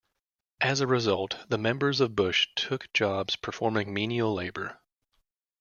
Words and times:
As 0.61 0.79
a 0.81 0.87
result, 0.87 1.37
the 1.49 1.59
members 1.59 2.01
of 2.01 2.15
Bush 2.15 2.47
took 2.55 2.91
jobs 2.91 3.35
performing 3.35 3.93
menial 3.93 4.33
labour. 4.33 4.81